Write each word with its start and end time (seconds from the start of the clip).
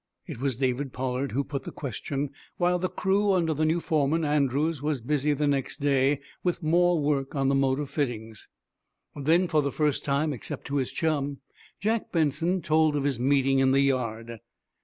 It 0.25 0.39
was 0.41 0.57
David 0.57 0.93
Pollard 0.93 1.31
who 1.31 1.43
put 1.43 1.63
the 1.63 1.71
question, 1.71 2.31
while 2.57 2.79
the 2.79 2.89
crew, 2.89 3.33
under 3.33 3.53
the 3.53 3.65
new 3.65 3.79
foreman, 3.79 4.25
Andrews, 4.25 4.81
was 4.81 4.99
busy 4.99 5.31
the 5.33 5.45
next 5.45 5.77
day 5.79 6.21
with 6.43 6.63
more 6.63 6.99
work 6.99 7.35
on 7.35 7.49
the 7.49 7.53
motor 7.53 7.85
fittings. 7.85 8.47
Then, 9.15 9.47
for 9.47 9.61
the 9.61 9.71
first 9.71 10.03
time, 10.03 10.33
except 10.33 10.65
to 10.65 10.77
his 10.77 10.91
chum, 10.91 11.41
Jack 11.79 12.11
Benson 12.11 12.63
told 12.63 12.95
of 12.95 13.03
his 13.03 13.19
meeting 13.19 13.59
in 13.59 13.73
the 13.73 13.81
yard. 13.81 14.39